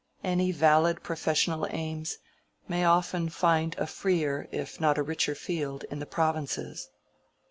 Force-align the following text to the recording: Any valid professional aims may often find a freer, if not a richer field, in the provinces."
Any 0.23 0.51
valid 0.51 1.03
professional 1.03 1.67
aims 1.69 2.17
may 2.67 2.85
often 2.85 3.29
find 3.29 3.75
a 3.77 3.85
freer, 3.85 4.47
if 4.51 4.79
not 4.81 4.97
a 4.97 5.03
richer 5.03 5.35
field, 5.35 5.83
in 5.91 5.99
the 5.99 6.07
provinces." 6.07 6.89